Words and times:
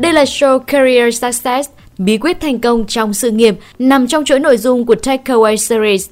Đây 0.00 0.12
là 0.12 0.24
show 0.24 0.58
Career 0.58 1.18
Success, 1.18 1.70
bí 1.98 2.18
quyết 2.18 2.40
thành 2.40 2.58
công 2.58 2.86
trong 2.86 3.14
sự 3.14 3.30
nghiệp, 3.30 3.54
nằm 3.78 4.06
trong 4.06 4.24
chuỗi 4.24 4.40
nội 4.40 4.56
dung 4.56 4.86
của 4.86 4.94
Takeaway 4.94 5.56
Series. 5.56 6.08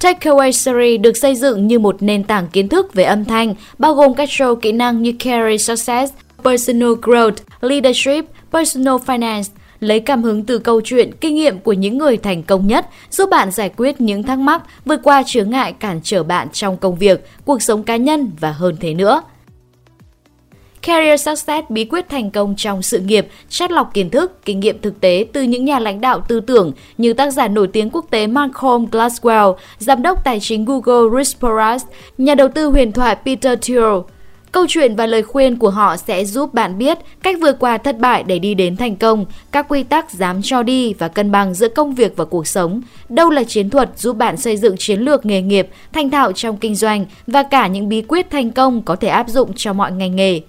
Takeaway 0.00 0.50
Series 0.50 1.00
được 1.00 1.16
xây 1.16 1.34
dựng 1.36 1.66
như 1.66 1.78
một 1.78 2.02
nền 2.02 2.24
tảng 2.24 2.48
kiến 2.48 2.68
thức 2.68 2.94
về 2.94 3.04
âm 3.04 3.24
thanh, 3.24 3.54
bao 3.78 3.94
gồm 3.94 4.14
các 4.14 4.28
show 4.28 4.54
kỹ 4.54 4.72
năng 4.72 5.02
như 5.02 5.12
Career 5.12 5.62
Success, 5.62 6.12
Personal 6.44 6.92
Growth, 6.92 7.36
Leadership, 7.60 8.24
Personal 8.52 8.96
Finance, 9.06 9.50
lấy 9.80 10.00
cảm 10.00 10.22
hứng 10.22 10.44
từ 10.44 10.58
câu 10.58 10.80
chuyện, 10.80 11.10
kinh 11.20 11.34
nghiệm 11.34 11.58
của 11.58 11.72
những 11.72 11.98
người 11.98 12.16
thành 12.16 12.42
công 12.42 12.66
nhất, 12.66 12.86
giúp 13.10 13.30
bạn 13.30 13.50
giải 13.50 13.70
quyết 13.76 14.00
những 14.00 14.22
thắc 14.22 14.38
mắc, 14.38 14.62
vượt 14.84 15.00
qua 15.02 15.22
chướng 15.26 15.50
ngại 15.50 15.72
cản 15.72 16.00
trở 16.02 16.22
bạn 16.22 16.48
trong 16.52 16.76
công 16.76 16.96
việc, 16.96 17.26
cuộc 17.44 17.62
sống 17.62 17.82
cá 17.82 17.96
nhân 17.96 18.30
và 18.40 18.52
hơn 18.52 18.76
thế 18.80 18.94
nữa. 18.94 19.22
Career 20.82 21.20
Success 21.20 21.66
bí 21.68 21.84
quyết 21.84 22.08
thành 22.08 22.30
công 22.30 22.54
trong 22.56 22.82
sự 22.82 22.98
nghiệp, 23.00 23.28
chắt 23.48 23.70
lọc 23.70 23.94
kiến 23.94 24.10
thức, 24.10 24.44
kinh 24.44 24.60
nghiệm 24.60 24.80
thực 24.80 25.00
tế 25.00 25.26
từ 25.32 25.42
những 25.42 25.64
nhà 25.64 25.78
lãnh 25.78 26.00
đạo 26.00 26.20
tư 26.28 26.40
tưởng 26.40 26.72
như 26.98 27.12
tác 27.12 27.30
giả 27.30 27.48
nổi 27.48 27.66
tiếng 27.66 27.90
quốc 27.90 28.06
tế 28.10 28.26
Malcolm 28.26 28.86
Gladwell, 28.86 29.54
giám 29.78 30.02
đốc 30.02 30.24
tài 30.24 30.40
chính 30.40 30.64
Google 30.64 31.24
Rich 31.24 31.40
Porras, 31.40 31.84
nhà 32.18 32.34
đầu 32.34 32.48
tư 32.48 32.66
huyền 32.66 32.92
thoại 32.92 33.16
Peter 33.24 33.58
Thiel. 33.62 33.98
Câu 34.52 34.66
chuyện 34.68 34.96
và 34.96 35.06
lời 35.06 35.22
khuyên 35.22 35.56
của 35.56 35.70
họ 35.70 35.96
sẽ 35.96 36.24
giúp 36.24 36.54
bạn 36.54 36.78
biết 36.78 36.98
cách 37.22 37.36
vượt 37.40 37.56
qua 37.60 37.78
thất 37.78 37.98
bại 37.98 38.22
để 38.22 38.38
đi 38.38 38.54
đến 38.54 38.76
thành 38.76 38.96
công, 38.96 39.24
các 39.52 39.66
quy 39.68 39.82
tắc 39.82 40.12
dám 40.12 40.42
cho 40.42 40.62
đi 40.62 40.94
và 40.94 41.08
cân 41.08 41.32
bằng 41.32 41.54
giữa 41.54 41.68
công 41.68 41.94
việc 41.94 42.16
và 42.16 42.24
cuộc 42.24 42.46
sống, 42.46 42.82
đâu 43.08 43.30
là 43.30 43.44
chiến 43.44 43.70
thuật 43.70 43.90
giúp 43.96 44.16
bạn 44.16 44.36
xây 44.36 44.56
dựng 44.56 44.76
chiến 44.76 45.00
lược 45.00 45.26
nghề 45.26 45.42
nghiệp, 45.42 45.68
thành 45.92 46.10
thạo 46.10 46.32
trong 46.32 46.56
kinh 46.56 46.74
doanh 46.74 47.04
và 47.26 47.42
cả 47.42 47.66
những 47.66 47.88
bí 47.88 48.02
quyết 48.02 48.30
thành 48.30 48.50
công 48.50 48.82
có 48.82 48.96
thể 48.96 49.08
áp 49.08 49.28
dụng 49.28 49.50
cho 49.56 49.72
mọi 49.72 49.92
ngành 49.92 50.16
nghề. 50.16 50.40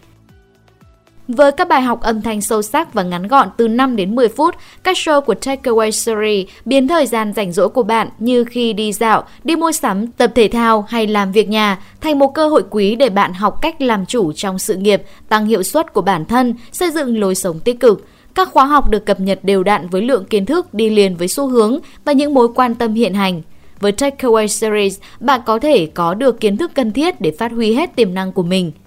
Với 1.28 1.52
các 1.52 1.68
bài 1.68 1.82
học 1.82 2.02
âm 2.02 2.22
thanh 2.22 2.42
sâu 2.42 2.62
sắc 2.62 2.94
và 2.94 3.04
ngắn 3.04 3.28
gọn 3.28 3.50
từ 3.58 3.68
5 3.68 3.96
đến 3.96 4.16
10 4.16 4.28
phút, 4.28 4.56
các 4.84 4.98
show 4.98 5.22
của 5.22 5.34
Takeaway 5.34 5.92
Series 5.92 6.48
biến 6.66 6.88
thời 6.88 7.08
gian 7.08 7.34
rảnh 7.34 7.52
rỗi 7.52 7.70
của 7.70 7.84
bạn 7.84 8.10
như 8.20 8.44
khi 8.44 8.74
đi 8.74 8.94
dạo, 8.94 9.24
đi 9.44 9.56
mua 9.56 9.72
sắm, 9.72 10.08
tập 10.08 10.32
thể 10.36 10.48
thao 10.48 10.86
hay 10.90 11.08
làm 11.08 11.32
việc 11.32 11.50
nhà 11.50 11.80
thành 12.02 12.20
một 12.20 12.34
cơ 12.34 12.48
hội 12.48 12.64
quý 12.70 12.96
để 12.96 13.10
bạn 13.10 13.34
học 13.34 13.62
cách 13.62 13.82
làm 13.82 14.06
chủ 14.06 14.32
trong 14.34 14.60
sự 14.60 14.76
nghiệp, 14.76 15.04
tăng 15.30 15.46
hiệu 15.46 15.64
suất 15.64 15.94
của 15.94 16.02
bản 16.02 16.26
thân, 16.26 16.56
xây 16.72 16.92
dựng 16.92 17.20
lối 17.20 17.36
sống 17.36 17.60
tích 17.60 17.80
cực. 17.80 18.08
Các 18.36 18.50
khóa 18.52 18.66
học 18.66 18.90
được 18.90 19.06
cập 19.06 19.20
nhật 19.20 19.40
đều 19.44 19.64
đặn 19.64 19.90
với 19.90 20.02
lượng 20.02 20.26
kiến 20.26 20.46
thức 20.46 20.74
đi 20.74 20.90
liền 20.90 21.16
với 21.16 21.28
xu 21.28 21.48
hướng 21.48 21.80
và 22.06 22.12
những 22.12 22.34
mối 22.34 22.48
quan 22.56 22.76
tâm 22.76 22.94
hiện 22.94 23.14
hành. 23.14 23.42
Với 23.80 23.92
Takeaway 23.92 24.48
Series, 24.48 25.00
bạn 25.20 25.42
có 25.46 25.60
thể 25.60 25.86
có 25.86 26.14
được 26.14 26.40
kiến 26.40 26.58
thức 26.58 26.72
cần 26.76 26.92
thiết 26.92 27.22
để 27.22 27.32
phát 27.40 27.52
huy 27.52 27.74
hết 27.74 27.96
tiềm 27.96 28.14
năng 28.14 28.32
của 28.32 28.44
mình– 28.44 28.72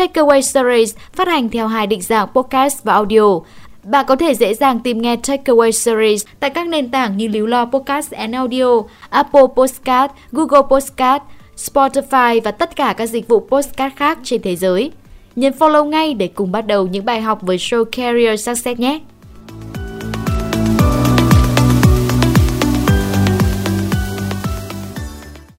Takeaway 0.00 0.40
Series 0.40 0.96
phát 1.12 1.28
hành 1.28 1.48
theo 1.48 1.68
hai 1.68 1.86
định 1.86 2.02
dạng 2.02 2.28
podcast 2.34 2.84
và 2.84 2.92
audio. 2.92 3.40
Bạn 3.84 4.06
có 4.08 4.16
thể 4.16 4.34
dễ 4.34 4.54
dàng 4.54 4.80
tìm 4.80 5.02
nghe 5.02 5.16
Takeaway 5.16 5.70
Series 5.70 6.24
tại 6.40 6.50
các 6.50 6.68
nền 6.68 6.90
tảng 6.90 7.16
như 7.16 7.28
Líu 7.28 7.46
Lo 7.46 7.64
Podcast 7.64 8.12
and 8.12 8.34
Audio, 8.34 8.82
Apple 9.10 9.42
Podcast, 9.56 10.12
Google 10.32 10.62
Podcast, 10.70 11.22
Spotify 11.56 12.40
và 12.44 12.50
tất 12.50 12.76
cả 12.76 12.94
các 12.96 13.06
dịch 13.06 13.28
vụ 13.28 13.40
podcast 13.40 13.96
khác 13.96 14.18
trên 14.24 14.42
thế 14.42 14.56
giới. 14.56 14.90
Nhấn 15.36 15.52
follow 15.52 15.84
ngay 15.84 16.14
để 16.14 16.28
cùng 16.28 16.52
bắt 16.52 16.66
đầu 16.66 16.86
những 16.86 17.04
bài 17.04 17.20
học 17.20 17.42
với 17.42 17.56
show 17.56 17.84
Career 17.84 18.40
Success 18.40 18.80
nhé! 18.80 19.00